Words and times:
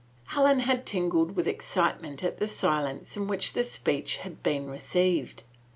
Helen 0.29 0.61
had 0.61 0.87
tingled 0.87 1.35
with 1.35 1.47
excitement 1.47 2.23
at 2.23 2.39
the 2.39 2.47
silence 2.47 3.15
in 3.15 3.27
which 3.27 3.53
the 3.53 3.63
speech 3.63 4.17
had 4.17 4.41
been 4.41 4.65
received. 4.67 5.43